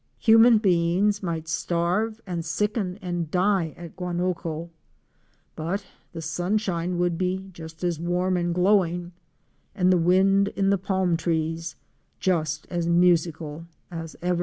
[0.17, 4.71] Human beings might starve and sicken and die at Guanoco,
[5.55, 9.11] but the sunshine would be just as warm and glowing
[9.75, 11.75] and the wind in the palm trees
[12.19, 14.39] just as musical as ever.